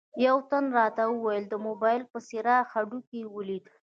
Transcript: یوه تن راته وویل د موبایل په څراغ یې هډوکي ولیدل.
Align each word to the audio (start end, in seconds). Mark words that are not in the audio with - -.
یوه 0.25 0.41
تن 0.49 0.65
راته 0.77 1.03
وویل 1.07 1.43
د 1.49 1.55
موبایل 1.67 2.03
په 2.11 2.17
څراغ 2.27 2.65
یې 2.67 2.69
هډوکي 2.71 3.21
ولیدل. 3.35 3.75